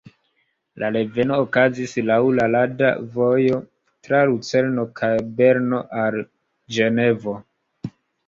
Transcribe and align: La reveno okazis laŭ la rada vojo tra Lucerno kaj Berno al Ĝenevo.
La 0.83 0.87
reveno 0.93 1.35
okazis 1.41 1.91
laŭ 2.11 2.15
la 2.37 2.47
rada 2.55 2.89
vojo 3.17 3.59
tra 4.07 4.23
Lucerno 4.31 4.87
kaj 5.01 5.13
Berno 5.41 5.83
al 6.05 6.17
Ĝenevo. 6.79 7.37